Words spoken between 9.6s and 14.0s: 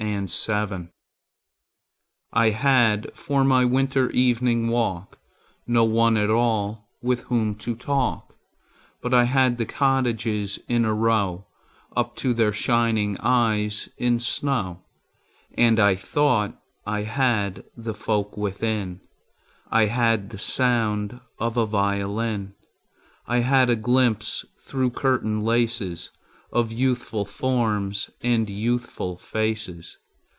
cottages in a row Up to their shining eyes